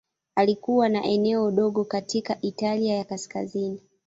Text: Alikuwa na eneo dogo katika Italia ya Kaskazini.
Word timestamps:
Alikuwa 0.35 0.89
na 0.89 1.03
eneo 1.03 1.51
dogo 1.51 1.83
katika 1.85 2.41
Italia 2.41 2.95
ya 2.97 3.03
Kaskazini. 3.03 3.81